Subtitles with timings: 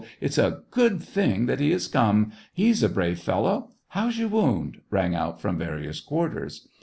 [0.19, 2.31] it's a good thing trhat he has come!
[2.55, 3.71] He's a brave fel low!...
[3.89, 6.67] How's your wound t" rang out from various quarters.